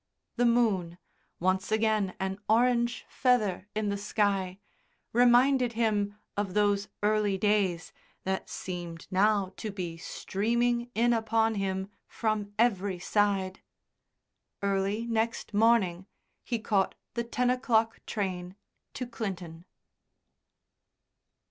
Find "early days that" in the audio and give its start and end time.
7.03-8.49